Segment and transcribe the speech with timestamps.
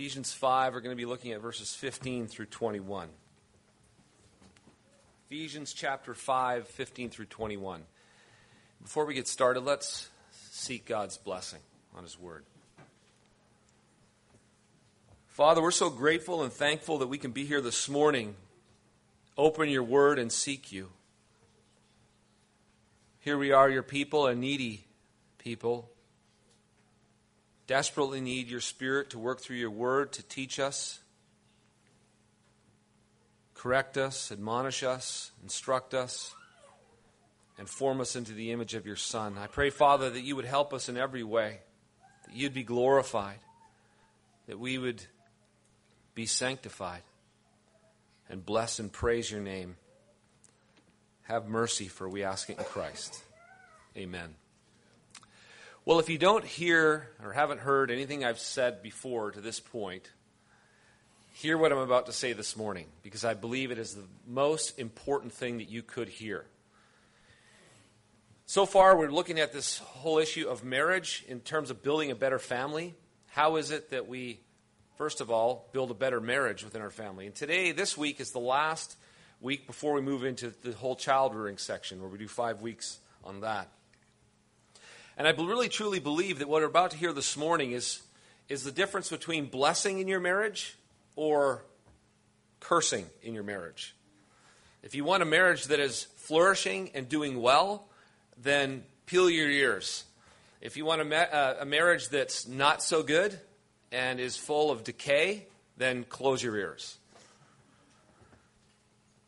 [0.00, 3.10] Ephesians 5, we're going to be looking at verses 15 through 21.
[5.28, 7.82] Ephesians chapter 5, 15 through 21.
[8.82, 10.08] Before we get started, let's
[10.52, 11.58] seek God's blessing
[11.94, 12.46] on His Word.
[15.28, 18.36] Father, we're so grateful and thankful that we can be here this morning,
[19.36, 20.88] open your Word, and seek you.
[23.18, 24.86] Here we are, your people, a needy
[25.36, 25.89] people
[27.70, 30.98] desperately need your Spirit to work through your word to teach us,
[33.54, 36.34] correct us, admonish us, instruct us,
[37.58, 39.38] and form us into the image of your Son.
[39.38, 41.60] I pray, Father, that you would help us in every way,
[42.26, 43.38] that you'd be glorified,
[44.48, 45.06] that we would
[46.16, 47.02] be sanctified,
[48.28, 49.76] and bless and praise your name.
[51.28, 53.22] Have mercy, for we ask it in Christ.
[53.96, 54.34] Amen.
[55.86, 60.10] Well, if you don't hear or haven't heard anything I've said before to this point,
[61.32, 64.78] hear what I'm about to say this morning because I believe it is the most
[64.78, 66.44] important thing that you could hear.
[68.44, 72.14] So far, we're looking at this whole issue of marriage in terms of building a
[72.14, 72.94] better family.
[73.28, 74.38] How is it that we,
[74.98, 77.24] first of all, build a better marriage within our family?
[77.24, 78.96] And today, this week, is the last
[79.40, 82.98] week before we move into the whole child rearing section where we do five weeks
[83.24, 83.70] on that.
[85.16, 88.02] And I really truly believe that what we're about to hear this morning is,
[88.48, 90.76] is the difference between blessing in your marriage
[91.16, 91.62] or
[92.60, 93.94] cursing in your marriage.
[94.82, 97.88] If you want a marriage that is flourishing and doing well,
[98.42, 100.04] then peel your ears.
[100.60, 103.38] If you want a, ma- uh, a marriage that's not so good
[103.92, 106.96] and is full of decay, then close your ears.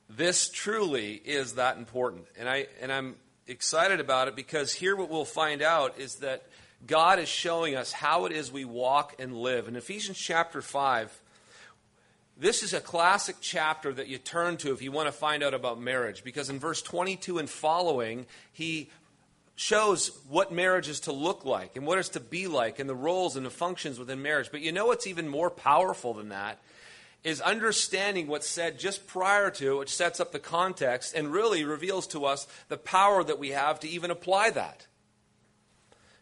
[0.08, 2.26] This truly is that important.
[2.38, 6.44] And, I, and I'm excited about it because here what we'll find out is that
[6.86, 9.68] God is showing us how it is we walk and live.
[9.68, 11.20] In Ephesians chapter 5,
[12.36, 15.54] this is a classic chapter that you turn to if you want to find out
[15.54, 18.90] about marriage because in verse 22 and following, he
[19.54, 22.94] shows what marriage is to look like and what it's to be like and the
[22.94, 24.48] roles and the functions within marriage.
[24.50, 26.58] But you know what's even more powerful than that
[27.24, 32.06] is understanding what's said just prior to, which sets up the context and really reveals
[32.08, 34.86] to us the power that we have to even apply that.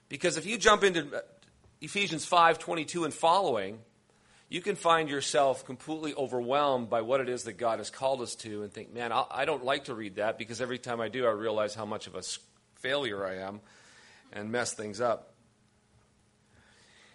[0.09, 1.21] Because if you jump into uh,
[1.81, 3.78] Ephesians 5 22 and following,
[4.50, 8.34] you can find yourself completely overwhelmed by what it is that God has called us
[8.37, 11.25] to and think, man, I don't like to read that because every time I do,
[11.25, 12.22] I realize how much of a
[12.75, 13.60] failure I am
[14.33, 15.34] and mess things up.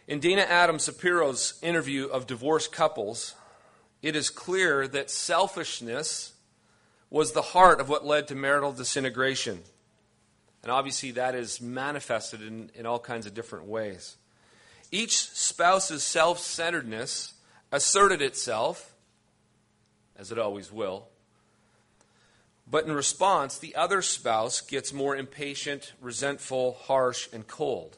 [0.08, 3.36] In Dana Adams Shapiro's interview of divorced couples,
[4.06, 6.34] it is clear that selfishness
[7.10, 9.64] was the heart of what led to marital disintegration.
[10.62, 14.18] And obviously, that is manifested in, in all kinds of different ways.
[14.92, 17.34] Each spouse's self centeredness
[17.72, 18.94] asserted itself,
[20.16, 21.08] as it always will.
[22.70, 27.98] But in response, the other spouse gets more impatient, resentful, harsh, and cold.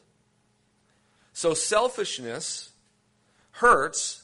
[1.34, 2.70] So selfishness
[3.50, 4.22] hurts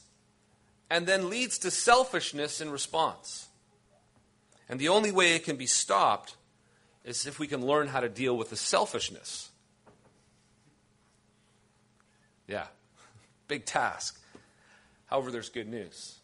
[0.89, 3.47] and then leads to selfishness in response.
[4.69, 6.35] And the only way it can be stopped
[7.03, 9.49] is if we can learn how to deal with the selfishness.
[12.47, 12.65] Yeah,
[13.47, 14.19] big task.
[15.05, 16.15] However, there's good news.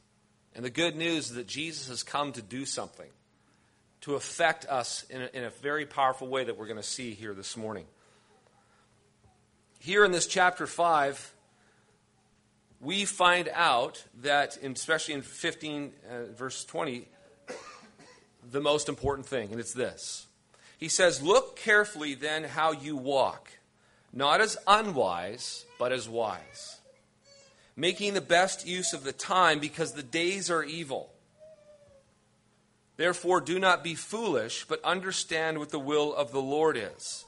[0.55, 3.09] And the good news is that Jesus has come to do something,
[4.01, 7.13] to affect us in a, in a very powerful way that we're going to see
[7.13, 7.85] here this morning.
[9.79, 11.33] Here in this chapter 5,
[12.81, 17.07] we find out that, especially in 15, uh, verse 20,
[18.49, 20.25] the most important thing, and it's this.
[20.77, 23.51] He says, Look carefully then how you walk,
[24.11, 26.79] not as unwise, but as wise,
[27.75, 31.13] making the best use of the time because the days are evil.
[32.97, 37.25] Therefore, do not be foolish, but understand what the will of the Lord is.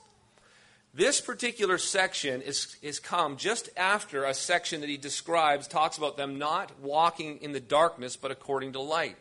[0.95, 6.17] This particular section is, is come just after a section that he describes, talks about
[6.17, 9.17] them not walking in the darkness, but according to light.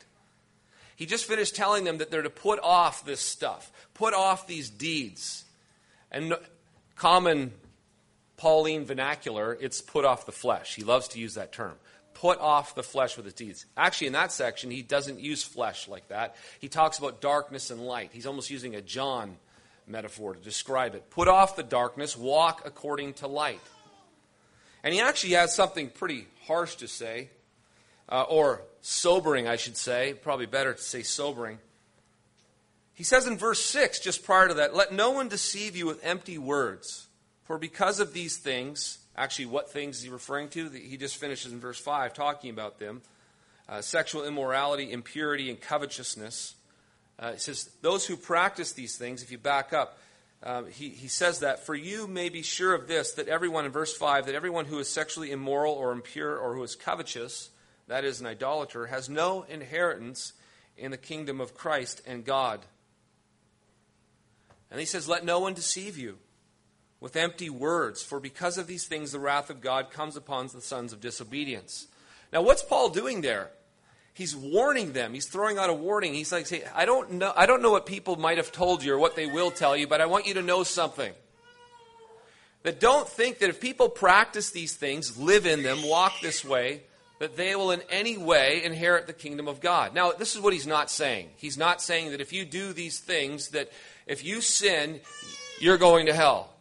[0.97, 4.69] He just finished telling them that they're to put off this stuff, put off these
[4.69, 5.45] deeds.
[6.11, 6.35] And
[6.95, 7.53] common
[8.37, 10.75] Pauline vernacular, it's put off the flesh.
[10.75, 11.75] He loves to use that term.
[12.13, 13.65] Put off the flesh with its deeds.
[13.79, 16.37] Actually, in that section, he doesn't use flesh like that.
[16.61, 18.11] He talks about darkness and light.
[18.13, 19.39] He's almost using a John
[19.87, 21.11] metaphor to describe it.
[21.11, 23.61] Put off the darkness, walk according to light.
[24.83, 27.31] And he actually has something pretty harsh to say,
[28.09, 30.15] uh, or sobering, I should say.
[30.15, 31.59] Probably better to say sobering.
[32.95, 36.05] He says in verse 6, just prior to that, let no one deceive you with
[36.05, 37.07] empty words,
[37.45, 40.71] for because of these things, Actually, what things is he referring to?
[40.71, 43.03] He just finishes in verse 5 talking about them
[43.69, 46.55] uh, sexual immorality, impurity, and covetousness.
[47.19, 49.99] Uh, it says, Those who practice these things, if you back up,
[50.43, 53.71] um, he, he says that, for you may be sure of this, that everyone, in
[53.71, 57.51] verse 5, that everyone who is sexually immoral or impure or who is covetous,
[57.87, 60.33] that is, an idolater, has no inheritance
[60.77, 62.61] in the kingdom of Christ and God.
[64.71, 66.19] And he says, Let no one deceive you
[66.99, 70.61] with empty words, for because of these things the wrath of God comes upon the
[70.61, 71.89] sons of disobedience.
[72.33, 73.51] Now, what's Paul doing there?
[74.15, 75.15] He's warning them.
[75.15, 76.13] He's throwing out a warning.
[76.13, 78.95] He's like, say, I don't know, I don't know what people might have told you
[78.95, 81.13] or what they will tell you, but I want you to know something.
[82.63, 86.83] That don't think that if people practice these things, live in them, walk this way,
[87.19, 89.95] that they will in any way inherit the kingdom of God.
[89.95, 91.31] Now, this is what he's not saying.
[91.37, 93.73] He's not saying that if you do these things, that
[94.07, 95.01] if you sin,
[95.59, 96.53] you're going to hell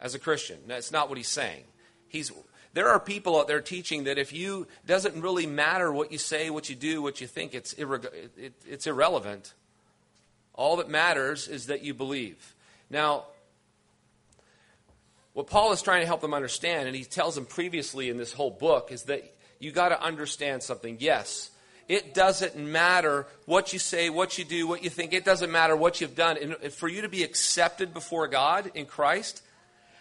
[0.00, 0.58] as a Christian.
[0.66, 1.64] That's not what he's saying.
[2.08, 2.32] He's
[2.74, 6.50] there are people out there teaching that if you doesn't really matter what you say,
[6.50, 9.54] what you do, what you think, it's, irre- it, it's irrelevant.
[10.54, 12.54] All that matters is that you believe.
[12.90, 13.24] Now,
[15.32, 18.32] what Paul is trying to help them understand, and he tells them previously in this
[18.32, 19.22] whole book, is that
[19.60, 20.96] you got to understand something.
[21.00, 21.50] Yes,
[21.88, 25.12] it doesn't matter what you say, what you do, what you think.
[25.12, 26.36] It doesn't matter what you've done.
[26.36, 29.42] And for you to be accepted before God in Christ,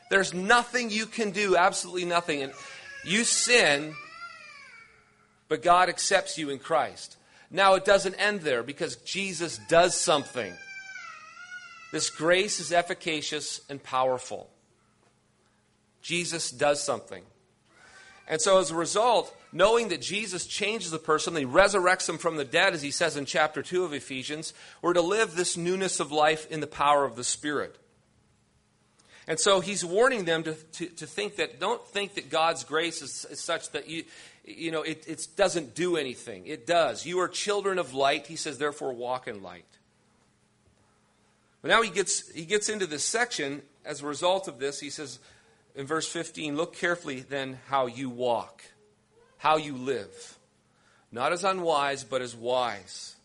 [0.09, 2.41] there's nothing you can do, absolutely nothing.
[2.41, 2.53] And
[3.03, 3.93] you sin,
[5.47, 7.17] but God accepts you in Christ.
[7.49, 10.53] Now, it doesn't end there because Jesus does something.
[11.91, 14.49] This grace is efficacious and powerful.
[16.01, 17.23] Jesus does something.
[18.27, 22.35] And so, as a result, knowing that Jesus changes the person, he resurrects him from
[22.35, 26.01] the dead, as he says in chapter 2 of Ephesians, we're to live this newness
[26.01, 27.77] of life in the power of the Spirit.
[29.27, 33.01] And so he's warning them to, to, to think that, don't think that God's grace
[33.01, 34.05] is, is such that you,
[34.45, 36.47] you know, it, it doesn't do anything.
[36.47, 37.05] It does.
[37.05, 38.27] You are children of light.
[38.27, 39.65] He says, therefore, walk in light.
[41.61, 43.61] But now he gets, he gets into this section.
[43.83, 45.19] As a result of this, he says
[45.75, 48.63] in verse 15, look carefully then how you walk,
[49.37, 50.37] how you live.
[51.11, 53.15] Not as unwise, but as wise,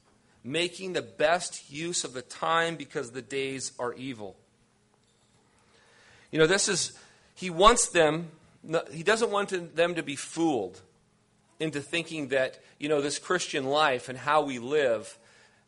[0.43, 4.37] making the best use of the time because the days are evil.
[6.33, 6.99] You know, this is,
[7.35, 8.31] he wants them,
[8.91, 10.81] he doesn't want them to be fooled
[11.61, 15.17] into thinking that, you know, this Christian life and how we live,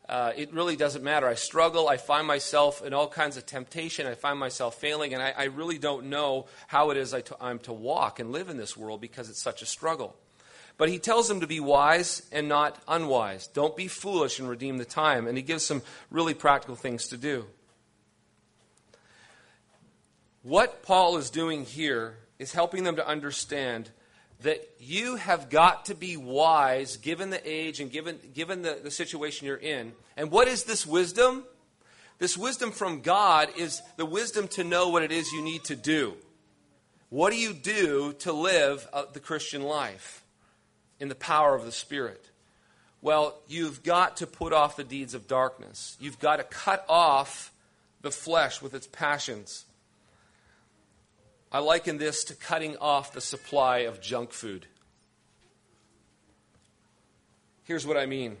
[0.09, 1.27] uh, it really doesn't matter.
[1.27, 1.87] I struggle.
[1.87, 4.05] I find myself in all kinds of temptation.
[4.05, 7.73] I find myself failing, and I, I really don't know how it is I'm to
[7.73, 10.15] walk and live in this world because it's such a struggle.
[10.77, 13.47] But he tells them to be wise and not unwise.
[13.47, 15.25] Don't be foolish and redeem the time.
[15.25, 17.45] And he gives some really practical things to do.
[20.45, 23.89] What Paul is doing here is helping them to understand
[24.43, 28.91] that you have got to be wise given the age and given, given the, the
[28.91, 29.93] situation you're in.
[30.15, 31.45] And what is this wisdom?
[32.19, 35.75] This wisdom from God is the wisdom to know what it is you need to
[35.75, 36.13] do.
[37.09, 40.23] What do you do to live uh, the Christian life
[40.99, 42.29] in the power of the Spirit?
[43.01, 45.97] Well, you've got to put off the deeds of darkness.
[45.99, 47.51] You've got to cut off
[48.03, 49.65] the flesh with its passions.
[51.51, 54.67] I liken this to cutting off the supply of junk food.
[57.63, 58.37] Here's what I mean.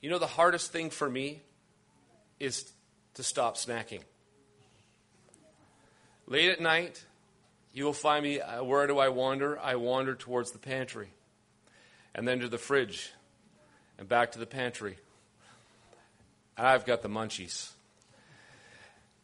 [0.00, 1.42] You know, the hardest thing for me
[2.38, 2.70] is
[3.14, 4.02] to stop snacking.
[6.26, 7.04] Late at night,
[7.72, 9.58] you will find me, uh, where do I wander?
[9.58, 11.08] I wander towards the pantry,
[12.14, 13.12] and then to the fridge,
[13.98, 14.98] and back to the pantry.
[16.56, 17.70] And I've got the munchies.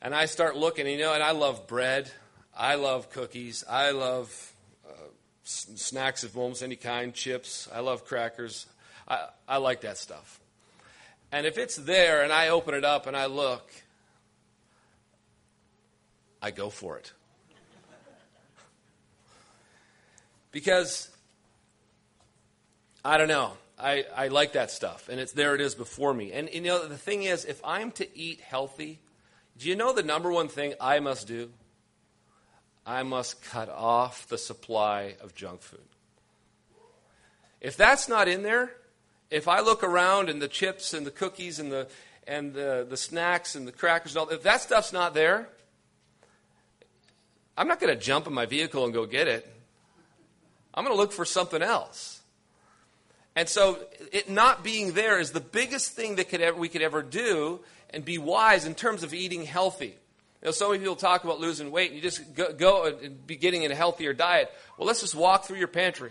[0.01, 2.11] And I start looking, you know, and I love bread.
[2.57, 3.65] I love cookies.
[3.69, 4.53] I love
[4.87, 4.93] uh,
[5.45, 7.69] snacks of almost any kind, chips.
[7.73, 8.67] I love crackers.
[9.09, 10.41] I, I like that stuff.
[11.31, 13.71] And if it's there and I open it up and I look,
[16.43, 17.13] I go for it.
[20.51, 21.09] because
[23.05, 23.53] I don't know.
[23.79, 25.09] I, I like that stuff.
[25.09, 26.33] And it's there it is before me.
[26.33, 29.01] And you know, the thing is, if I'm to eat healthy,
[29.59, 31.51] do you know the number one thing I must do?
[32.87, 35.81] I must cut off the supply of junk food.
[37.61, 38.73] If that's not in there,
[39.31, 41.89] if I look around and the chips and the cookies and the
[42.27, 45.49] and the, the snacks and the crackers and all, if that stuff's not there,
[47.57, 49.49] I'm not going to jump in my vehicle and go get it.
[50.75, 52.21] I'm going to look for something else.
[53.35, 53.79] And so,
[54.13, 57.61] it not being there is the biggest thing that could ever, we could ever do
[57.91, 59.97] and be wise in terms of eating healthy.
[60.43, 63.25] You know, so many people talk about losing weight, and you just go, go and
[63.27, 64.51] be getting in a healthier diet.
[64.77, 66.11] Well, let's just walk through your pantry.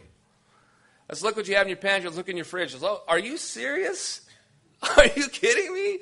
[1.10, 2.08] Let's look what you have in your pantry.
[2.08, 2.74] Let's look in your fridge.
[2.82, 4.22] Oh, are you serious?
[4.98, 6.00] Are you kidding me?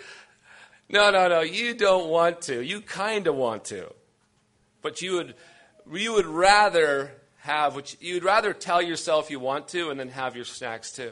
[0.87, 1.41] No, no, no.
[1.41, 2.63] You don't want to.
[2.63, 3.91] You kind of want to,
[4.81, 5.35] but you would
[5.91, 7.83] you would rather have you,
[8.13, 11.11] you'd rather tell yourself you want to, and then have your snacks too.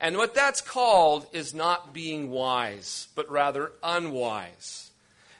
[0.00, 4.90] And what that's called is not being wise, but rather unwise.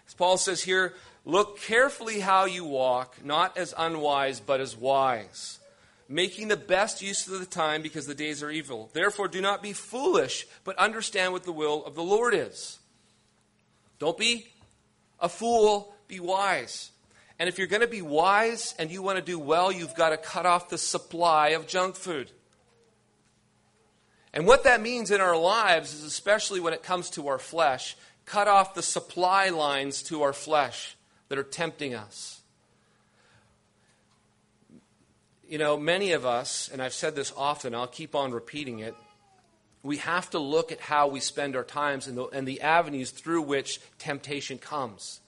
[0.06, 0.94] As Paul says here,
[1.26, 5.58] look carefully how you walk, not as unwise, but as wise,
[6.08, 8.88] making the best use of the time because the days are evil.
[8.94, 12.78] Therefore, do not be foolish, but understand what the will of the Lord is.
[13.98, 14.46] Don't be
[15.20, 16.92] a fool, be wise.
[17.38, 20.10] And if you're going to be wise and you want to do well, you've got
[20.10, 22.30] to cut off the supply of junk food.
[24.32, 27.96] And what that means in our lives is, especially when it comes to our flesh,
[28.26, 30.96] cut off the supply lines to our flesh
[31.28, 32.40] that are tempting us.
[35.48, 38.94] You know, many of us, and I've said this often, I'll keep on repeating it,
[39.82, 43.12] we have to look at how we spend our times and the, and the avenues
[43.12, 45.20] through which temptation comes.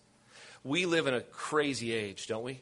[0.64, 2.60] We live in a crazy age, don't we?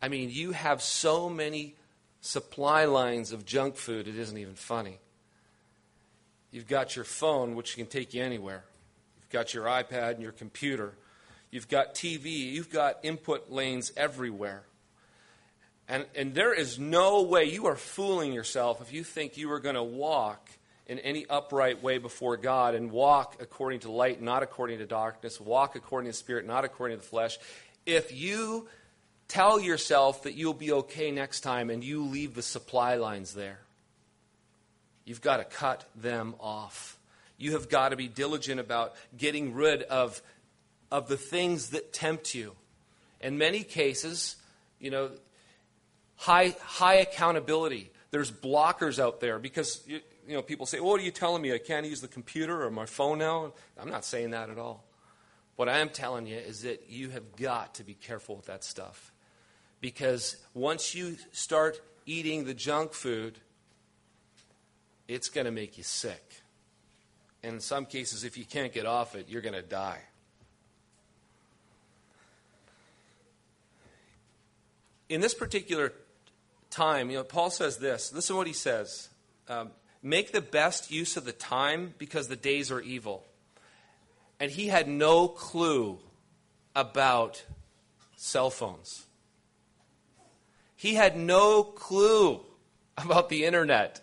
[0.00, 1.74] I mean, you have so many
[2.20, 4.98] supply lines of junk food, it isn't even funny.
[6.50, 8.64] You've got your phone, which can take you anywhere.
[9.20, 10.94] You've got your iPad and your computer.
[11.50, 12.52] You've got TV.
[12.52, 14.62] You've got input lanes everywhere.
[15.88, 19.60] And, and there is no way, you are fooling yourself if you think you are
[19.60, 20.50] going to walk
[20.86, 25.40] in any upright way before God and walk according to light, not according to darkness,
[25.40, 27.38] walk according to Spirit, not according to the flesh.
[27.86, 28.68] If you
[29.28, 33.60] tell yourself that you'll be okay next time and you leave the supply lines there,
[35.08, 36.98] You've got to cut them off.
[37.38, 40.20] You have got to be diligent about getting rid of,
[40.90, 42.54] of the things that tempt you.
[43.20, 44.36] In many cases,
[44.78, 45.10] you know,
[46.16, 47.90] high, high accountability.
[48.10, 51.42] There's blockers out there because, you, you know, people say, well, what are you telling
[51.42, 51.52] me?
[51.52, 53.52] I can't use the computer or my phone now?
[53.78, 54.84] I'm not saying that at all.
[55.56, 58.62] What I am telling you is that you have got to be careful with that
[58.62, 59.12] stuff.
[59.80, 63.38] Because once you start eating the junk food,
[65.08, 66.42] it's going to make you sick.
[67.42, 70.00] And in some cases, if you can't get off it, you're going to die.
[75.08, 75.92] In this particular
[76.70, 78.12] time, you know, Paul says this.
[78.12, 79.08] Listen to what he says.
[79.48, 79.70] Um,
[80.02, 83.24] Make the best use of the time because the days are evil.
[84.38, 85.98] And he had no clue
[86.76, 87.44] about
[88.16, 89.06] cell phones.
[90.76, 92.40] He had no clue
[92.96, 94.00] about the internet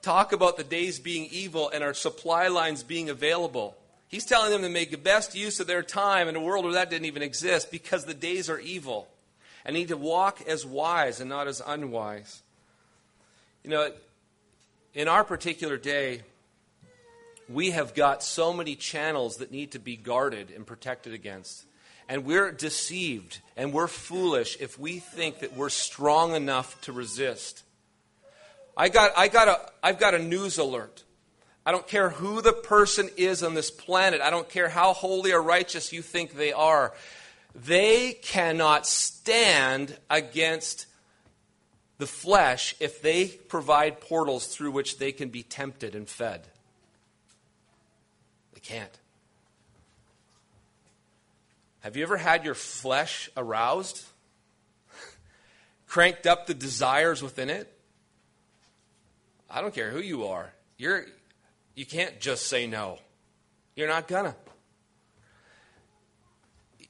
[0.00, 3.76] talk about the days being evil and our supply lines being available.
[4.06, 6.74] He's telling them to make the best use of their time in a world where
[6.74, 9.08] that didn't even exist because the days are evil.
[9.68, 12.40] And need to walk as wise and not as unwise.
[13.62, 13.92] You know,
[14.94, 16.22] in our particular day,
[17.50, 21.66] we have got so many channels that need to be guarded and protected against.
[22.08, 27.62] And we're deceived and we're foolish if we think that we're strong enough to resist.
[28.74, 31.04] I got, I got a, I've got a news alert.
[31.66, 34.22] I don't care who the person is on this planet.
[34.22, 36.94] I don't care how holy or righteous you think they are.
[37.64, 40.86] They cannot stand against
[41.98, 46.46] the flesh if they provide portals through which they can be tempted and fed.
[48.54, 48.96] They can't.
[51.80, 54.04] Have you ever had your flesh aroused?
[55.88, 57.72] Cranked up the desires within it?
[59.50, 60.52] I don't care who you are.
[60.76, 61.06] You're,
[61.74, 62.98] you can't just say no.
[63.74, 64.36] You're not gonna.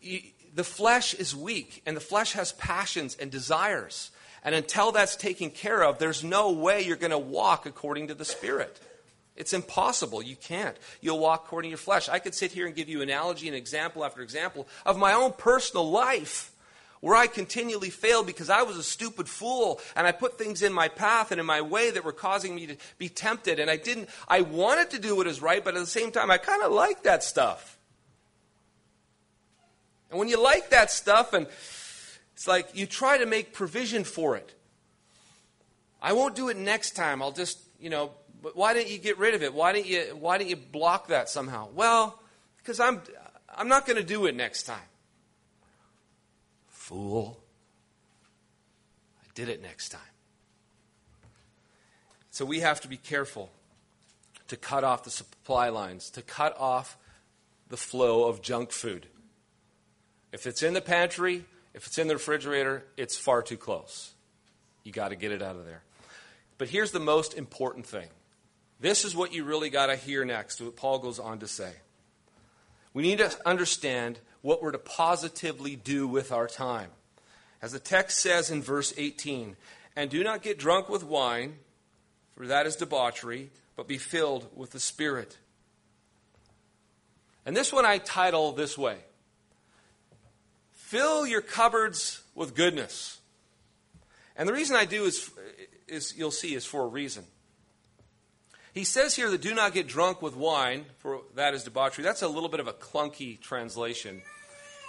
[0.01, 0.21] You,
[0.59, 4.11] the flesh is weak, and the flesh has passions and desires.
[4.43, 8.15] And until that's taken care of, there's no way you're going to walk according to
[8.15, 8.81] the Spirit.
[9.37, 10.21] It's impossible.
[10.21, 10.77] You can't.
[11.01, 12.09] You'll walk according to your flesh.
[12.09, 15.33] I could sit here and give you analogy and example after example of my own
[15.33, 16.51] personal life
[16.99, 20.73] where I continually failed because I was a stupid fool and I put things in
[20.73, 23.61] my path and in my way that were causing me to be tempted.
[23.61, 26.33] And I didn't, I wanted to do what is right, but at the same time,
[26.33, 27.78] I kind of like that stuff.
[30.11, 31.47] And when you like that stuff, and
[32.35, 34.55] it's like you try to make provision for it.
[36.01, 37.21] I won't do it next time.
[37.21, 38.13] I'll just, you know,
[38.43, 39.53] but why didn't you get rid of it?
[39.53, 41.69] Why didn't you, why didn't you block that somehow?
[41.75, 42.23] Well,
[42.59, 43.03] because I'm,
[43.55, 44.79] I'm not going to do it next time.
[46.69, 47.41] Fool.
[49.21, 50.01] I did it next time.
[52.31, 53.51] So we have to be careful
[54.47, 56.97] to cut off the supply lines, to cut off
[57.69, 59.09] the flow of junk food.
[60.33, 61.45] If it's in the pantry,
[61.75, 64.13] if it's in the refrigerator, it's far too close.
[64.85, 65.83] You got to get it out of there.
[66.59, 68.09] But here's the most important thing.
[68.81, 71.73] This is what you really got to hear next, what Paul goes on to say.
[72.95, 76.91] We need to understand what we're to positively do with our time.
[77.61, 79.57] As the text says in verse 18,
[79.97, 81.57] and do not get drunk with wine,
[82.37, 85.39] for that is debauchery, but be filled with the Spirit.
[87.45, 88.99] And this one I title this way
[90.89, 93.19] Fill your cupboards with goodness.
[94.37, 95.31] And the reason I do is,
[95.87, 97.25] is you'll see, is for a reason.
[98.73, 102.05] He says here that do not get drunk with wine, for that is debauchery.
[102.05, 104.23] That's a little bit of a clunky translation.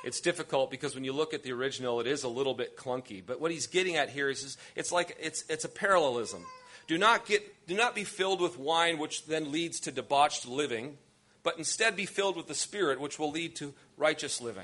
[0.06, 3.22] It's difficult because when you look at the original, it is a little bit clunky.
[3.26, 6.46] But what he's getting at here is it's like it's, it's a parallelism.
[6.88, 10.98] Do not, get, do not be filled with wine, which then leads to debauched living,
[11.44, 14.64] but instead be filled with the Spirit, which will lead to righteous living.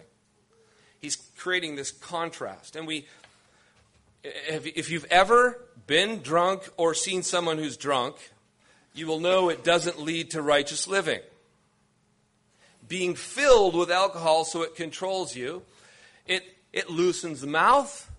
[1.06, 2.76] He's creating this contrast.
[2.76, 3.06] And we,
[4.24, 8.16] if you've ever been drunk or seen someone who's drunk,
[8.96, 11.20] you will know it doesn't lead to righteous living.
[12.88, 15.62] Being filled with alcohol so it controls you,
[16.26, 16.44] it,
[16.74, 18.12] it loosens the mouth,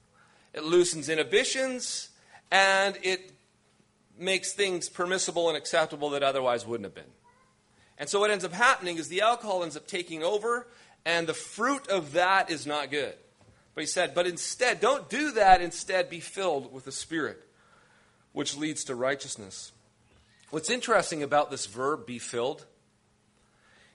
[0.54, 2.10] it loosens inhibitions,
[2.52, 3.32] and it
[4.16, 7.12] makes things permissible and acceptable that otherwise wouldn't have been.
[7.98, 10.68] And so what ends up happening is the alcohol ends up taking over
[11.06, 13.14] and the fruit of that is not good.
[13.74, 15.62] But he said, but instead, don't do that.
[15.62, 17.42] Instead, be filled with the Spirit,
[18.32, 19.70] which leads to righteousness.
[20.50, 22.66] What's interesting about this verb, be filled,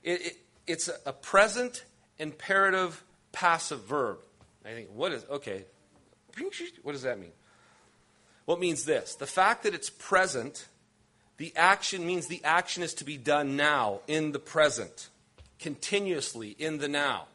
[0.03, 1.83] it, it, it's a present
[2.17, 3.03] imperative
[3.33, 4.19] passive verb.
[4.63, 5.65] I think, what is, okay,
[6.81, 7.31] what does that mean?
[8.45, 10.67] Well, it means this the fact that it's present,
[11.37, 15.09] the action means the action is to be done now, in the present
[15.61, 17.27] continuously in the now.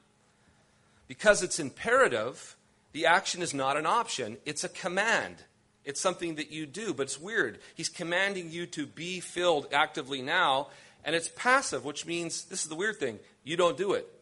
[1.08, 2.56] Because it's imperative,
[2.92, 5.36] the action is not an option, it's a command.
[5.84, 7.60] It's something that you do, but it's weird.
[7.76, 10.68] He's commanding you to be filled actively now,
[11.04, 14.12] and it's passive, which means this is the weird thing you don't do it.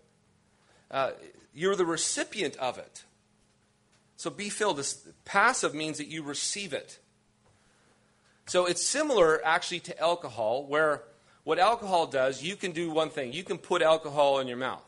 [0.90, 1.12] Uh,
[1.55, 3.05] you're the recipient of it.
[4.17, 4.77] So be filled.
[4.77, 6.99] This passive means that you receive it.
[8.47, 11.03] So it's similar actually to alcohol, where
[11.45, 13.33] what alcohol does, you can do one thing.
[13.33, 14.83] You can put alcohol in your mouth.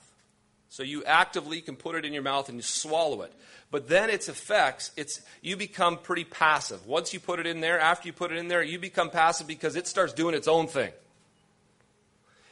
[0.69, 3.33] So you actively can put it in your mouth and you swallow it.
[3.71, 6.87] But then its effects, it's you become pretty passive.
[6.87, 9.47] Once you put it in there, after you put it in there, you become passive
[9.47, 10.93] because it starts doing its own thing.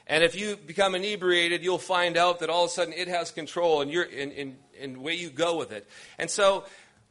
[0.07, 3.31] And if you become inebriated, you'll find out that all of a sudden it has
[3.31, 5.88] control and you're in, in way you go with it.
[6.19, 6.64] And so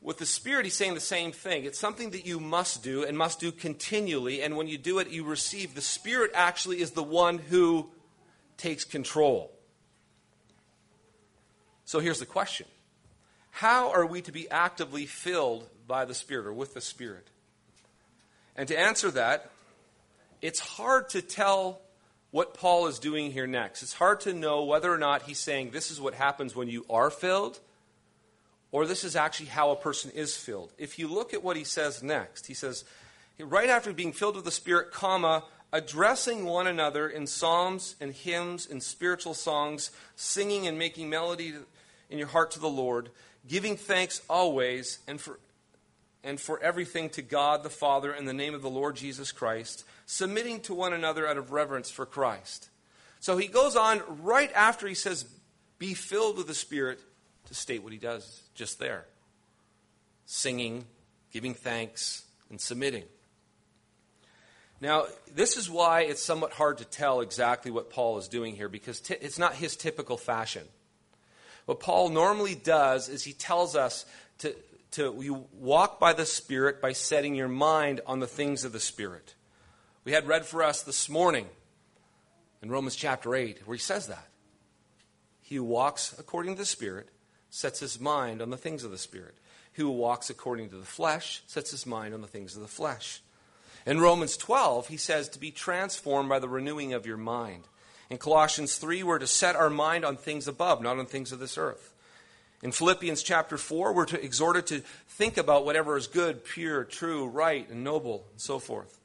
[0.03, 1.63] with the Spirit, he's saying the same thing.
[1.63, 4.41] It's something that you must do and must do continually.
[4.41, 5.75] And when you do it, you receive.
[5.75, 7.89] The Spirit actually is the one who
[8.57, 9.51] takes control.
[11.85, 12.67] So here's the question
[13.51, 17.27] How are we to be actively filled by the Spirit or with the Spirit?
[18.57, 19.51] And to answer that,
[20.41, 21.79] it's hard to tell
[22.29, 23.81] what Paul is doing here next.
[23.83, 26.85] It's hard to know whether or not he's saying this is what happens when you
[26.89, 27.59] are filled
[28.73, 30.73] or this is actually how a person is filled.
[30.79, 32.83] If you look at what he says next, he says,
[33.39, 38.67] right after being filled with the Spirit, comma, addressing one another in psalms and hymns
[38.67, 41.53] and spiritual songs, singing and making melody
[42.09, 43.09] in your heart to the Lord,
[43.47, 45.39] giving thanks always and for
[46.25, 49.83] and for everything to God the Father in the name of the Lord Jesus Christ,
[50.05, 52.69] submitting to one another out of reverence for Christ.
[53.19, 55.25] So he goes on right after he says,
[55.79, 57.01] Be filled with the Spirit,
[57.53, 59.05] to state what he does just there
[60.25, 60.85] singing,
[61.31, 63.03] giving thanks, and submitting.
[64.81, 68.69] Now, this is why it's somewhat hard to tell exactly what Paul is doing here
[68.69, 70.63] because t- it's not his typical fashion.
[71.65, 74.05] What Paul normally does is he tells us
[74.39, 74.55] to,
[74.91, 78.79] to you walk by the Spirit by setting your mind on the things of the
[78.79, 79.35] Spirit.
[80.03, 81.47] We had read for us this morning
[82.61, 84.27] in Romans chapter 8 where he says that.
[85.41, 87.09] He walks according to the Spirit
[87.53, 89.35] sets his mind on the things of the Spirit.
[89.73, 92.67] He who walks according to the flesh sets his mind on the things of the
[92.67, 93.21] flesh.
[93.85, 97.65] In Romans 12, he says to be transformed by the renewing of your mind.
[98.09, 101.37] In Colossians 3, we're to set our mind on things above, not on things of
[101.37, 101.93] this earth.
[102.63, 107.27] In Philippians chapter 4, we're to exhorted to think about whatever is good, pure, true,
[107.27, 108.99] right, and noble, and so forth.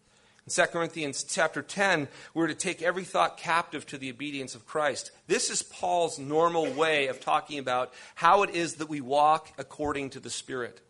[0.48, 4.64] In 2 Corinthians chapter 10, we're to take every thought captive to the obedience of
[4.64, 5.11] Christ.
[5.26, 10.08] This is Paul's normal way of talking about how it is that we walk according
[10.11, 10.80] to the Spirit.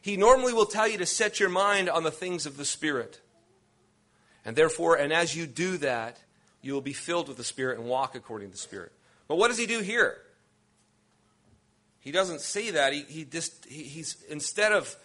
[0.00, 3.20] He normally will tell you to set your mind on the things of the Spirit.
[4.46, 6.16] And therefore, and as you do that,
[6.62, 8.92] you will be filled with the Spirit and walk according to the Spirit.
[9.28, 10.16] But what does he do here?
[12.00, 12.94] he doesn't say that.
[12.94, 14.96] He, he just, he, he's, instead of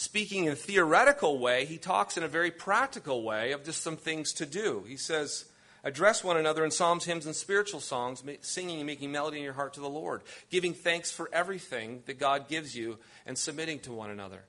[0.00, 3.98] speaking in a theoretical way, he talks in a very practical way of just some
[3.98, 4.82] things to do.
[4.88, 5.44] He says,
[5.84, 9.52] Address one another in psalms, hymns, and spiritual songs, singing and making melody in your
[9.52, 13.92] heart to the Lord, giving thanks for everything that God gives you, and submitting to
[13.92, 14.44] one another.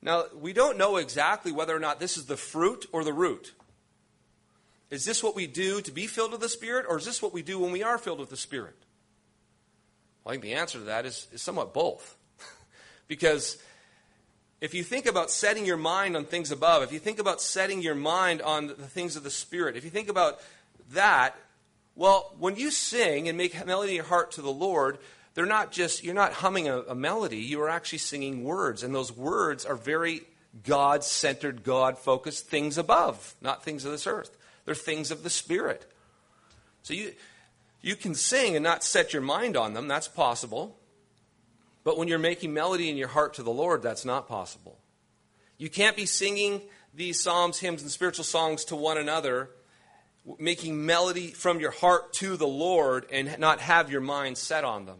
[0.00, 3.52] Now, we don't know exactly whether or not this is the fruit or the root.
[4.88, 7.34] Is this what we do to be filled with the Spirit, or is this what
[7.34, 8.76] we do when we are filled with the Spirit?
[10.24, 12.16] Well, I think the answer to that is, is somewhat both.
[13.08, 13.58] because
[14.60, 17.80] if you think about setting your mind on things above, if you think about setting
[17.80, 20.40] your mind on the things of the Spirit, if you think about
[20.92, 21.34] that,
[21.96, 24.98] well, when you sing and make melody in your heart to the Lord,
[25.34, 28.82] they're not just, you're not humming a, a melody, you are actually singing words.
[28.82, 30.22] And those words are very
[30.64, 34.36] God centered, God focused things above, not things of this earth.
[34.64, 35.90] They're things of the Spirit.
[36.82, 37.12] So you,
[37.80, 40.76] you can sing and not set your mind on them, that's possible.
[41.90, 44.78] But when you're making melody in your heart to the Lord, that's not possible.
[45.58, 46.62] You can't be singing
[46.94, 49.50] these psalms, hymns, and spiritual songs to one another,
[50.38, 54.86] making melody from your heart to the Lord, and not have your mind set on
[54.86, 54.98] them.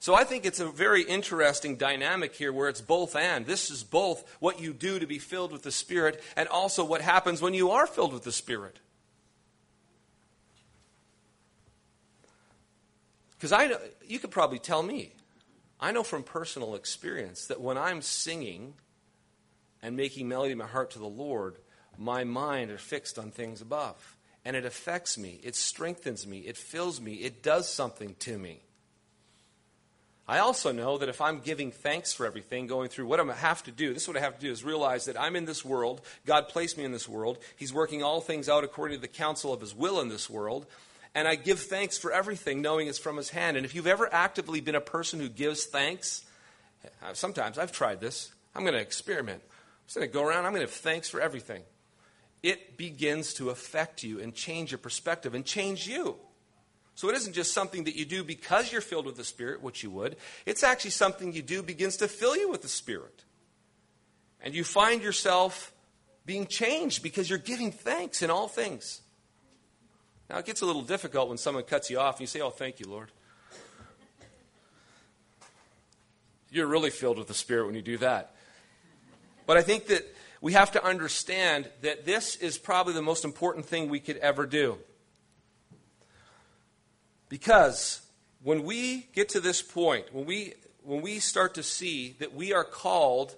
[0.00, 3.46] So I think it's a very interesting dynamic here where it's both and.
[3.46, 7.02] This is both what you do to be filled with the Spirit and also what
[7.02, 8.80] happens when you are filled with the Spirit.
[13.38, 15.12] Because I know, you could probably tell me.
[15.80, 18.74] I know from personal experience that when I'm singing
[19.82, 21.56] and making melody in my heart to the Lord,
[21.98, 24.16] my mind is fixed on things above.
[24.44, 28.60] And it affects me, it strengthens me, it fills me, it does something to me.
[30.26, 33.36] I also know that if I'm giving thanks for everything, going through what I'm going
[33.36, 35.36] to have to do, this is what I have to do is realize that I'm
[35.36, 36.00] in this world.
[36.24, 37.38] God placed me in this world.
[37.56, 40.66] He's working all things out according to the counsel of His will in this world
[41.14, 43.56] and I give thanks for everything, knowing it's from His hand.
[43.56, 46.24] And if you've ever actively been a person who gives thanks,
[47.02, 48.32] uh, sometimes I've tried this.
[48.54, 49.42] I'm going to experiment.
[49.44, 51.62] I'm just going to go around, I'm going to give thanks for everything.
[52.42, 56.16] It begins to affect you and change your perspective and change you.
[56.94, 59.82] So it isn't just something that you do because you're filled with the Spirit, which
[59.82, 60.16] you would.
[60.46, 63.24] It's actually something you do begins to fill you with the Spirit.
[64.40, 65.72] And you find yourself
[66.26, 69.00] being changed because you're giving thanks in all things.
[70.30, 72.50] Now, it gets a little difficult when someone cuts you off and you say, Oh,
[72.50, 73.10] thank you, Lord.
[76.50, 78.34] You're really filled with the Spirit when you do that.
[79.46, 80.04] But I think that
[80.40, 84.46] we have to understand that this is probably the most important thing we could ever
[84.46, 84.78] do.
[87.28, 88.02] Because
[88.42, 92.52] when we get to this point, when we, when we start to see that we
[92.52, 93.34] are called,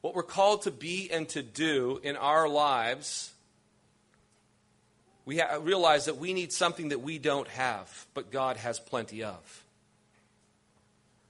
[0.00, 3.32] what we're called to be and to do in our lives,
[5.30, 9.22] we ha- realize that we need something that we don't have, but God has plenty
[9.22, 9.64] of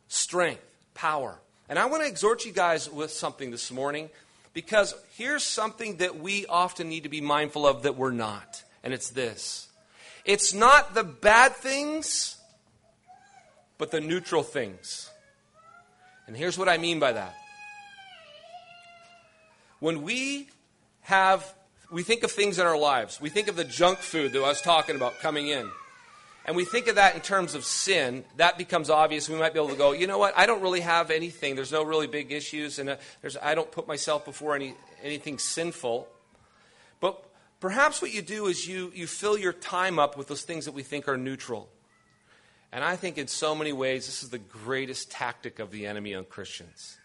[0.09, 1.37] strength, power.
[1.69, 4.09] And I want to exhort you guys with something this morning
[4.55, 8.95] because here's something that we often need to be mindful of that we're not, and
[8.95, 9.69] it's this
[10.25, 12.39] it's not the bad things,
[13.77, 15.11] but the neutral things.
[16.27, 17.35] And here's what I mean by that.
[19.79, 20.49] When we
[21.03, 21.55] have
[21.91, 23.21] we think of things in our lives.
[23.21, 25.71] We think of the junk food that I was talking about coming in.
[26.47, 28.25] And we think of that in terms of sin.
[28.37, 29.29] That becomes obvious.
[29.29, 30.37] We might be able to go, you know what?
[30.37, 31.55] I don't really have anything.
[31.55, 32.97] There's no really big issues, and uh,
[33.43, 36.09] I don't put myself before any, anything sinful.
[37.01, 37.23] But
[37.61, 40.73] perhaps what you do is you, you fill your time up with those things that
[40.73, 41.69] we think are neutral.
[42.73, 46.15] And I think in so many ways, this is the greatest tactic of the enemy
[46.15, 47.00] on Christians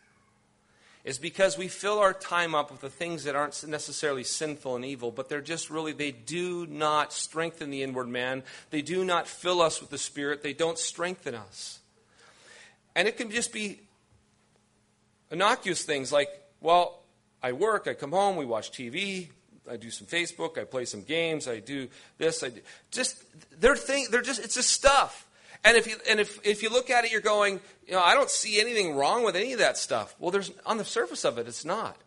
[1.06, 4.84] is because we fill our time up with the things that aren't necessarily sinful and
[4.84, 8.42] evil, but they're just really, they do not strengthen the inward man.
[8.72, 10.42] They do not fill us with the Spirit.
[10.42, 11.80] They don't strengthen us.
[12.96, 13.82] And it can just be
[15.30, 17.04] innocuous things like, well,
[17.44, 19.28] I work, I come home, we watch TV,
[19.70, 21.88] I do some Facebook, I play some games, I do
[22.18, 22.62] this, I do.
[22.90, 23.24] Just,
[23.60, 25.28] they're, thing, they're just, it's just stuff.
[25.66, 28.14] And if you, and if, if you look at it, you're going, you know, I
[28.14, 30.16] don't see anything wrong with any of that stuff.
[30.20, 31.98] Well, there's, on the surface of it, it's not.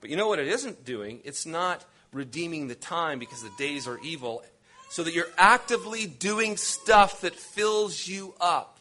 [0.00, 1.20] But you know what it isn't doing?
[1.24, 4.44] It's not redeeming the time because the days are evil,
[4.88, 8.78] so that you're actively doing stuff that fills you up.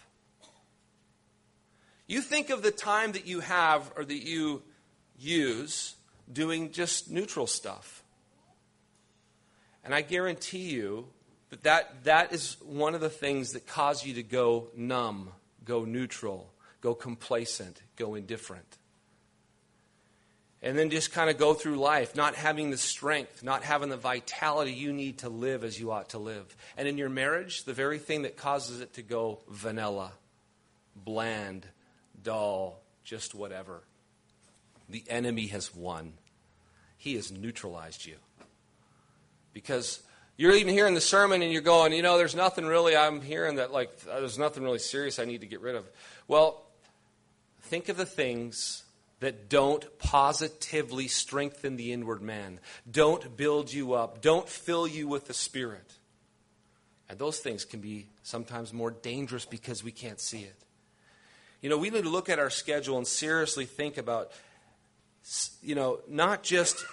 [2.05, 4.61] You think of the time that you have or that you
[5.17, 5.95] use
[6.31, 8.03] doing just neutral stuff.
[9.83, 11.07] And I guarantee you
[11.49, 15.31] but that, that is one of the things that cause you to go numb,
[15.63, 18.77] go neutral, go complacent, go indifferent.
[20.61, 23.97] And then just kind of go through life, not having the strength, not having the
[23.97, 26.55] vitality you need to live as you ought to live.
[26.75, 30.11] And in your marriage, the very thing that causes it to go vanilla,
[30.95, 31.67] bland,
[32.21, 33.83] dull, just whatever.
[34.89, 36.13] The enemy has won.
[36.97, 38.15] He has neutralized you.
[39.53, 40.01] Because
[40.37, 43.55] you're even hearing the sermon and you're going, you know, there's nothing really, I'm hearing
[43.55, 45.89] that, like, there's nothing really serious I need to get rid of.
[46.27, 46.63] Well,
[47.63, 48.83] think of the things
[49.19, 55.27] that don't positively strengthen the inward man, don't build you up, don't fill you with
[55.27, 55.91] the Spirit.
[57.09, 60.55] And those things can be sometimes more dangerous because we can't see it.
[61.61, 64.31] You know, we need to look at our schedule and seriously think about,
[65.63, 66.85] you know, not just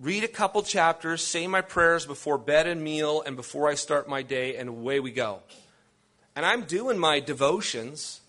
[0.00, 4.08] read a couple chapters, say my prayers before bed and meal and before I start
[4.08, 5.40] my day, and away we go.
[6.36, 8.20] And I'm doing my devotions,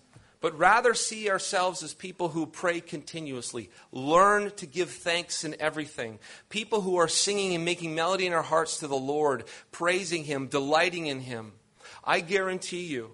[0.41, 6.17] but rather see ourselves as people who pray continuously, learn to give thanks in everything,
[6.49, 10.47] people who are singing and making melody in our hearts to the Lord, praising Him,
[10.47, 11.51] delighting in Him.
[12.03, 13.11] I guarantee you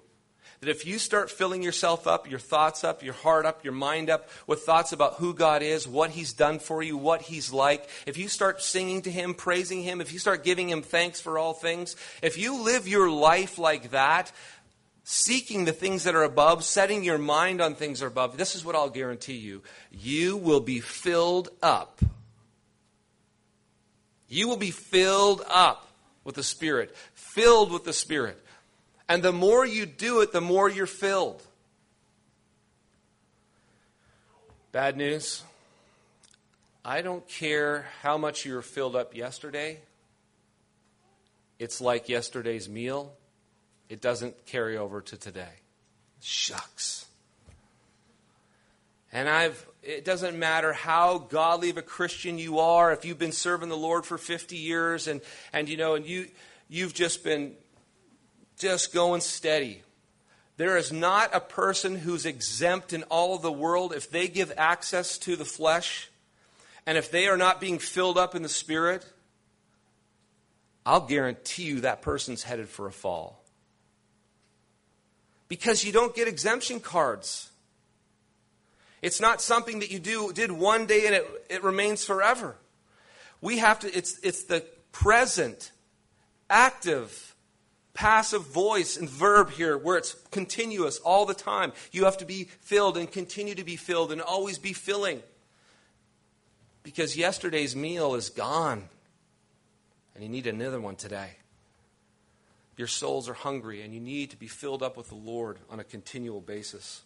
[0.65, 4.09] that if you start filling yourself up, your thoughts up, your heart up, your mind
[4.09, 7.87] up with thoughts about who God is, what He's done for you, what He's like,
[8.07, 11.37] if you start singing to Him, praising Him, if you start giving Him thanks for
[11.37, 14.31] all things, if you live your life like that,
[15.03, 18.55] seeking the things that are above, setting your mind on things that are above, this
[18.55, 19.61] is what I'll guarantee you.
[19.91, 22.01] You will be filled up.
[24.27, 25.87] You will be filled up
[26.23, 28.41] with the Spirit, filled with the Spirit.
[29.07, 31.41] And the more you do it, the more you're filled.
[34.71, 35.43] Bad news.
[36.83, 39.79] I don't care how much you were filled up yesterday.
[41.59, 43.13] It's like yesterday's meal.
[43.89, 45.61] It doesn't carry over to today.
[46.21, 47.05] Shucks.
[49.11, 53.31] And I've it doesn't matter how godly of a Christian you are, if you've been
[53.31, 55.21] serving the Lord for 50 years and,
[55.53, 56.27] and you know, and you
[56.67, 57.53] you've just been
[58.57, 59.81] just going steady.
[60.57, 64.53] There is not a person who's exempt in all of the world if they give
[64.57, 66.09] access to the flesh
[66.85, 69.05] and if they are not being filled up in the spirit.
[70.85, 73.43] I'll guarantee you that person's headed for a fall.
[75.47, 77.49] Because you don't get exemption cards.
[79.01, 82.55] It's not something that you do did one day and it, it remains forever.
[83.41, 85.71] We have to, it's, it's the present,
[86.49, 87.34] active
[87.95, 91.73] passive voice and verb here where it's continuous all the time.
[91.91, 95.23] You have to be filled and continue to be filled and always be filling.
[96.83, 98.89] Because yesterday's meal is gone
[100.13, 101.31] and you need another one today.
[102.77, 105.79] Your souls are hungry and you need to be filled up with the Lord on
[105.79, 107.01] a continual basis.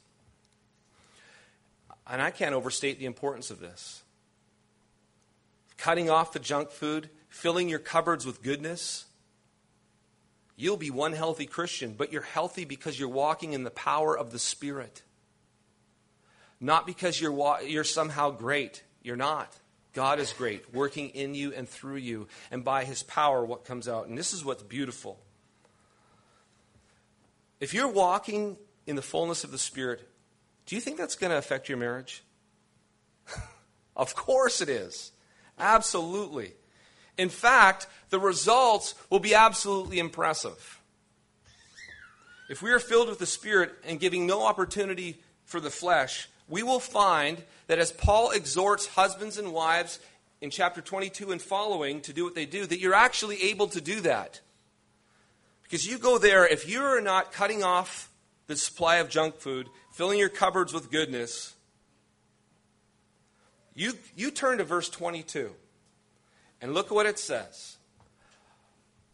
[2.07, 4.01] And I can't overstate the importance of this.
[5.77, 9.05] Cutting off the junk food, filling your cupboards with goodness
[10.59, 14.33] You'll be one healthy Christian, but you're healthy because you're walking in the power of
[14.33, 15.03] the Spirit.
[16.59, 18.83] Not because you're, wa- you're somehow great.
[19.01, 19.55] You're not.
[19.93, 23.87] God is great, working in you and through you, and by His power, what comes
[23.87, 24.07] out.
[24.09, 25.17] And this is what's beautiful.
[27.61, 30.09] If you're walking in the fullness of the Spirit,
[30.65, 32.21] do you think that's going to affect your marriage?
[33.95, 35.13] of course it is.
[35.57, 36.51] Absolutely.
[37.19, 40.79] In fact, the results will be absolutely impressive.
[42.49, 46.63] If we are filled with the Spirit and giving no opportunity for the flesh, we
[46.63, 49.99] will find that as Paul exhorts husbands and wives
[50.39, 53.81] in chapter 22 and following to do what they do, that you're actually able to
[53.81, 54.39] do that.
[55.63, 58.09] Because you go there, if you are not cutting off
[58.47, 61.53] the supply of junk food, filling your cupboards with goodness,
[63.75, 65.53] you, you turn to verse 22.
[66.61, 67.77] And look at what it says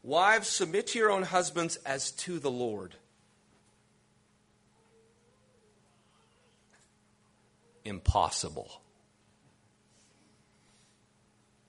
[0.04, 2.96] Wives, submit to your own husbands as to the Lord.
[7.84, 8.82] Impossible.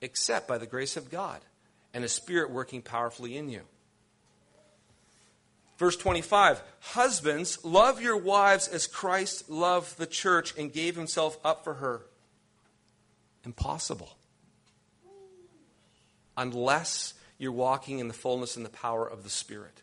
[0.01, 1.41] Except by the grace of God
[1.93, 3.61] and a Spirit working powerfully in you.
[5.77, 11.63] Verse 25 Husbands, love your wives as Christ loved the church and gave himself up
[11.63, 12.01] for her.
[13.45, 14.16] Impossible
[16.37, 19.81] unless you're walking in the fullness and the power of the Spirit.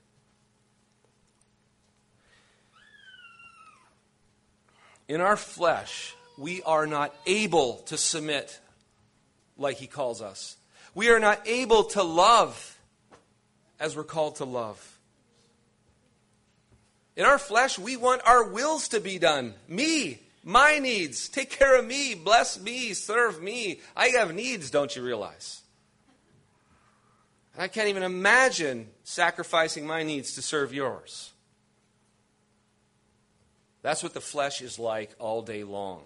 [5.07, 8.59] In our flesh, we are not able to submit
[9.59, 10.57] like He calls us.
[10.95, 12.79] We are not able to love
[13.79, 14.99] as we're called to love.
[17.17, 19.55] In our flesh, we want our wills to be done.
[19.69, 21.29] Me, my needs.
[21.29, 23.81] Take care of me, bless me, serve me.
[23.97, 25.64] I have needs, don't you realize?
[27.55, 31.33] And I can't even imagine sacrificing my needs to serve yours.
[33.83, 36.03] That's what the flesh is like all day long.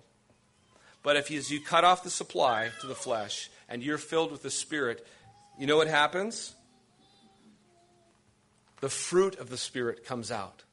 [1.03, 4.43] But if you, you cut off the supply to the flesh and you're filled with
[4.43, 5.07] the Spirit,
[5.59, 6.55] you know what happens?
[8.81, 10.65] The fruit of the Spirit comes out.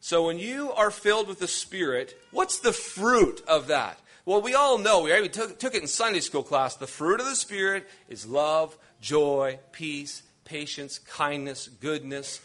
[0.00, 3.98] So when you are filled with the Spirit, what's the fruit of that?
[4.26, 6.76] Well, we all know, we took, took it in Sunday school class.
[6.76, 12.40] The fruit of the Spirit is love, joy, peace, patience, kindness, goodness,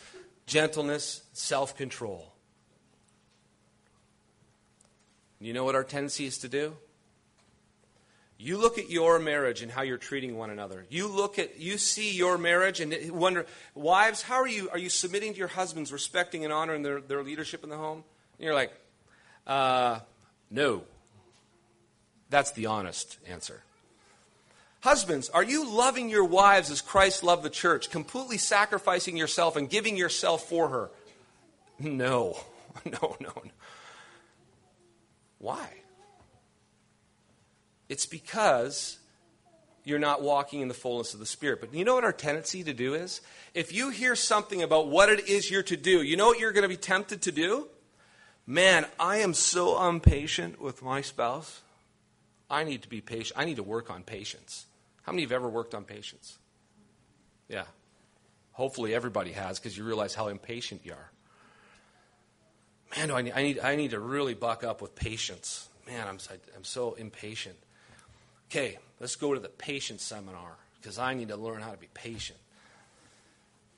[0.46, 2.34] gentleness, self control.
[5.40, 6.76] You know what our tendency is to do?
[8.38, 10.86] You look at your marriage and how you're treating one another.
[10.90, 14.90] You look at you see your marriage and wonder, wives, how are you are you
[14.90, 18.04] submitting to your husbands, respecting and honoring their, their leadership in the home?
[18.38, 18.74] And you're like,
[19.48, 20.00] uh,
[20.52, 20.84] no.
[22.30, 23.64] That's the honest answer.
[24.82, 29.70] Husbands, are you loving your wives as Christ loved the church, completely sacrificing yourself and
[29.70, 30.90] giving yourself for her?
[31.80, 32.38] No.
[32.86, 33.52] No, no, no.
[35.40, 35.68] Why?
[37.90, 39.00] It's because
[39.84, 41.60] you're not walking in the fullness of the Spirit.
[41.60, 43.22] But you know what our tendency to do is?
[43.54, 46.52] If you hear something about what it is you're to do, you know what you're
[46.52, 47.68] going to be tempted to do?
[48.46, 51.62] Man, I am so impatient with my spouse.
[52.50, 53.40] I need to be patient.
[53.40, 54.66] I need to work on patience.
[55.04, 56.38] How many have ever worked on patience?
[57.48, 57.66] Yeah.
[58.54, 61.12] Hopefully everybody has because you realize how impatient you are.
[62.98, 65.70] Man, I, need, I, need, I need to really buck up with patience.
[65.88, 66.18] Man, I'm,
[66.56, 67.56] I'm so impatient.
[68.50, 71.88] Okay, let's go to the patience seminar because I need to learn how to be
[71.94, 72.40] patient.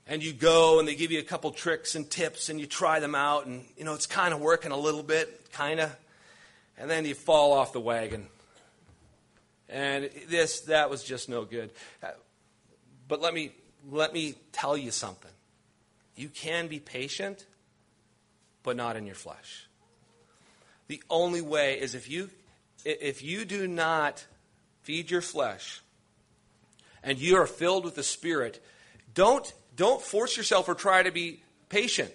[0.06, 3.00] And you go and they give you a couple tricks and tips and you try
[3.00, 5.94] them out and you know it's kind of working a little bit, kind of.
[6.76, 8.26] And then you fall off the wagon
[9.68, 11.70] and this that was just no good.
[13.08, 13.52] But let me
[13.90, 15.30] let me tell you something.
[16.16, 17.46] You can be patient,
[18.62, 19.66] but not in your flesh.
[20.88, 22.30] The only way is if you
[22.84, 24.26] if you do not
[24.82, 25.80] feed your flesh
[27.02, 28.62] and you are filled with the spirit,
[29.14, 32.12] don't don't force yourself or try to be patient.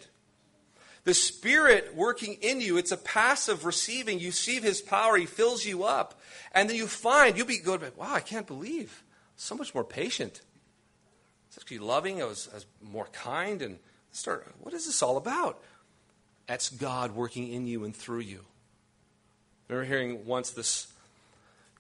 [1.07, 4.19] The Spirit working in you, it's a passive receiving.
[4.19, 6.19] You receive His power, He fills you up.
[6.51, 9.03] And then you find, you'll be good, wow, I can't believe.
[9.37, 10.41] So much more patient.
[11.47, 13.79] It's actually loving, I was, I was more kind, and
[14.11, 15.63] start, what is this all about?
[16.45, 18.41] That's God working in you and through you.
[19.69, 20.87] I remember hearing once this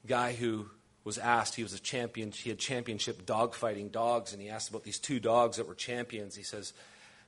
[0.07, 0.69] guy who
[1.03, 4.69] was asked, he was a champion, he had championship dog fighting dogs, and he asked
[4.69, 6.33] about these two dogs that were champions.
[6.33, 6.71] He says,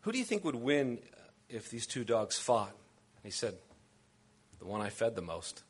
[0.04, 1.00] Who do you think would win
[1.50, 2.76] if these two dogs fought?
[3.24, 3.56] he said,
[4.60, 5.64] The one I fed the most.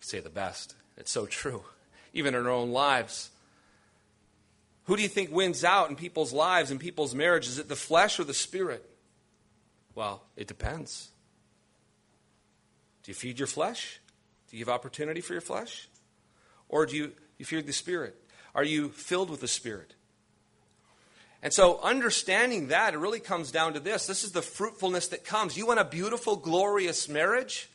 [0.00, 0.74] Say the best.
[0.96, 1.62] It's so true.
[2.12, 3.30] Even in our own lives.
[4.84, 7.46] Who do you think wins out in people's lives, in people's marriage?
[7.46, 8.88] Is it the flesh or the spirit?
[9.94, 11.10] Well, it depends.
[13.02, 14.00] Do you feed your flesh?
[14.48, 15.88] Do you give opportunity for your flesh?
[16.68, 18.16] Or do you, you feed the spirit?
[18.54, 19.94] Are you filled with the spirit?
[21.42, 24.06] And so, understanding that, it really comes down to this.
[24.06, 25.56] This is the fruitfulness that comes.
[25.56, 27.68] You want a beautiful, glorious marriage?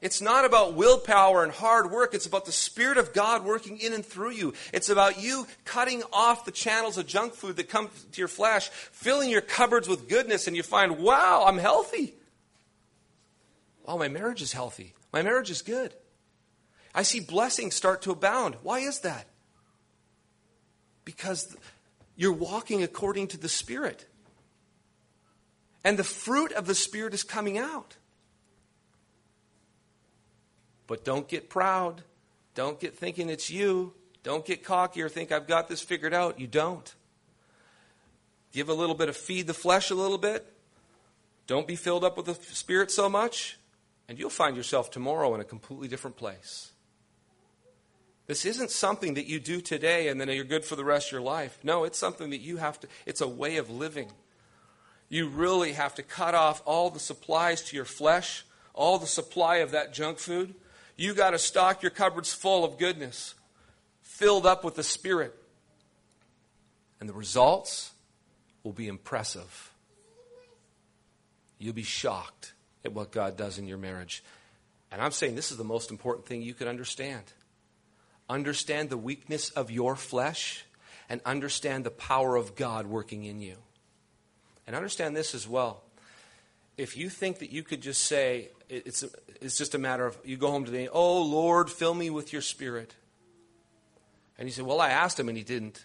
[0.00, 2.14] It's not about willpower and hard work.
[2.14, 4.54] It's about the Spirit of God working in and through you.
[4.72, 8.68] It's about you cutting off the channels of junk food that come to your flesh,
[8.68, 12.14] filling your cupboards with goodness, and you find, wow, I'm healthy.
[13.84, 14.94] Oh, my marriage is healthy.
[15.12, 15.92] My marriage is good.
[16.94, 18.56] I see blessings start to abound.
[18.62, 19.26] Why is that?
[21.04, 21.56] Because
[22.18, 24.04] you're walking according to the Spirit.
[25.84, 27.96] And the fruit of the Spirit is coming out.
[30.88, 32.02] But don't get proud.
[32.56, 33.94] Don't get thinking it's you.
[34.24, 36.40] Don't get cocky or think I've got this figured out.
[36.40, 36.92] You don't.
[38.52, 40.44] Give a little bit of feed the flesh a little bit.
[41.46, 43.58] Don't be filled up with the Spirit so much,
[44.08, 46.72] and you'll find yourself tomorrow in a completely different place.
[48.28, 51.12] This isn't something that you do today and then you're good for the rest of
[51.12, 51.58] your life.
[51.62, 54.12] No, it's something that you have to, it's a way of living.
[55.08, 59.56] You really have to cut off all the supplies to your flesh, all the supply
[59.56, 60.54] of that junk food.
[60.94, 63.34] You got to stock your cupboards full of goodness,
[64.02, 65.34] filled up with the Spirit.
[67.00, 67.92] And the results
[68.62, 69.72] will be impressive.
[71.58, 72.52] You'll be shocked
[72.84, 74.22] at what God does in your marriage.
[74.92, 77.24] And I'm saying this is the most important thing you could understand
[78.28, 80.64] understand the weakness of your flesh,
[81.08, 83.56] and understand the power of God working in you.
[84.66, 85.82] And understand this as well.
[86.76, 89.04] If you think that you could just say, it's,
[89.40, 92.42] it's just a matter of, you go home today, oh Lord, fill me with your
[92.42, 92.94] spirit.
[94.38, 95.84] And you say, well, I asked him and he didn't.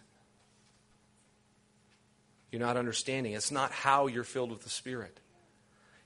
[2.51, 3.33] You're not understanding.
[3.33, 5.19] It's not how you're filled with the Spirit.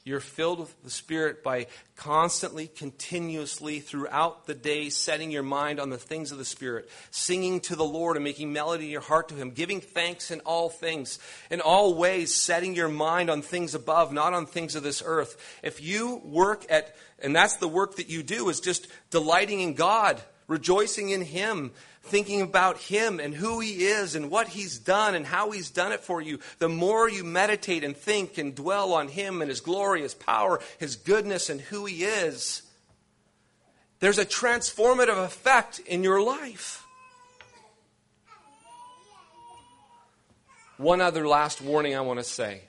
[0.07, 5.89] You're filled with the Spirit by constantly, continuously, throughout the day, setting your mind on
[5.89, 9.27] the things of the Spirit, singing to the Lord and making melody in your heart
[9.27, 11.19] to Him, giving thanks in all things,
[11.51, 15.59] in all ways, setting your mind on things above, not on things of this earth.
[15.61, 19.73] If you work at, and that's the work that you do, is just delighting in
[19.73, 21.71] God, rejoicing in Him,
[22.03, 25.91] thinking about Him and who He is and what He's done and how He's done
[25.91, 29.61] it for you, the more you meditate and think and dwell on Him and His
[29.61, 32.63] glory, His power, His goodness, and who He is,
[33.99, 36.85] there's a transformative effect in your life.
[40.77, 42.61] One other last warning I want to say.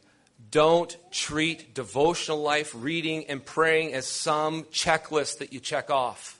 [0.50, 6.38] Don't treat devotional life, reading, and praying as some checklist that you check off.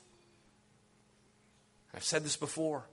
[1.99, 2.85] I've said this before.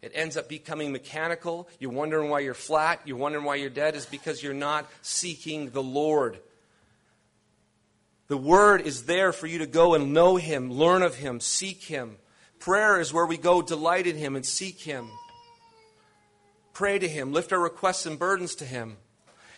[0.00, 1.68] It ends up becoming mechanical.
[1.78, 2.98] You're wondering why you're flat.
[3.04, 3.94] You're wondering why you're dead.
[3.94, 6.38] Is because you're not seeking the Lord.
[8.28, 11.82] The Word is there for you to go and know Him, learn of Him, seek
[11.82, 12.16] Him.
[12.58, 15.10] Prayer is where we go delight in Him and seek Him.
[16.72, 18.96] Pray to Him, lift our requests and burdens to Him.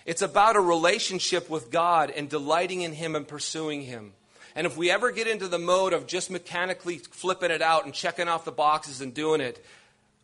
[0.05, 4.15] It's about a relationship with God and delighting in Him and pursuing Him.
[4.55, 7.95] And if we ever get into the mode of just mechanically flipping it out and
[7.95, 9.65] checking off the boxes and doing it,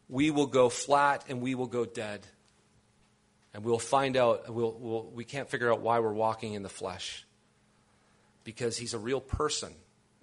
[0.08, 2.26] we will go flat and we will go dead.
[3.54, 6.68] And we'll find out, we'll, we'll, we can't figure out why we're walking in the
[6.68, 7.24] flesh.
[8.44, 9.72] Because he's a real person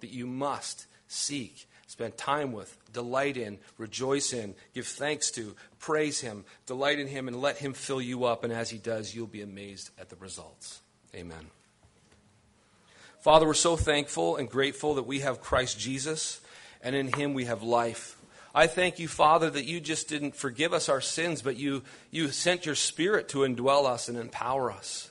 [0.00, 6.20] that you must seek, spend time with, delight in, rejoice in, give thanks to, praise
[6.20, 8.44] him, delight in him, and let him fill you up.
[8.44, 10.80] And as he does, you'll be amazed at the results.
[11.14, 11.50] Amen.
[13.24, 16.42] Father, we're so thankful and grateful that we have Christ Jesus,
[16.82, 18.18] and in him we have life.
[18.54, 22.28] I thank you, Father, that you just didn't forgive us our sins, but you, you
[22.28, 25.10] sent your Spirit to indwell us and empower us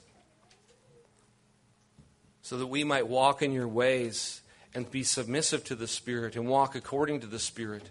[2.43, 4.43] so that we might walk in your ways
[4.75, 7.89] and be submissive to the Spirit and walk according to the Spirit.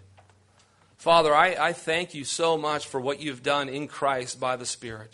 [0.95, 4.65] Father, I, I thank you so much for what you've done in Christ by the
[4.65, 5.11] Spirit.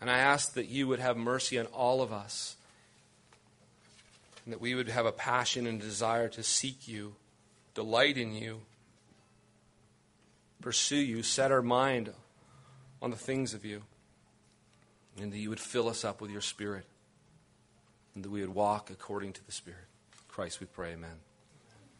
[0.00, 2.55] And I ask that you would have mercy on all of us
[4.46, 7.16] and that we would have a passion and desire to seek you,
[7.74, 8.60] delight in you,
[10.62, 12.12] pursue you, set our mind
[13.02, 13.82] on the things of you,
[15.20, 16.86] and that you would fill us up with your Spirit,
[18.14, 19.84] and that we would walk according to the Spirit.
[20.28, 21.25] Christ, we pray, amen.